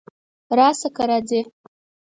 [0.57, 0.89] راشه!
[0.95, 1.41] که راځې!